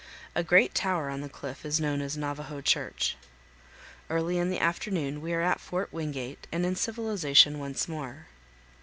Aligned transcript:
A 0.33 0.43
great 0.43 0.73
tower 0.73 1.11
on 1.11 1.21
the 1.21 1.29
cliff 1.29 1.63
is 1.63 1.79
known 1.79 2.01
as 2.01 2.17
"Navajo 2.17 2.59
Church." 2.59 3.15
Early 4.09 4.39
in 4.39 4.49
the 4.49 4.57
afternoon 4.57 5.21
we 5.21 5.31
are 5.31 5.43
at 5.43 5.61
Fort 5.61 5.93
Wingate 5.93 6.47
and 6.51 6.65
in 6.65 6.75
civilization 6.75 7.59
once 7.59 7.87
more. 7.87 8.25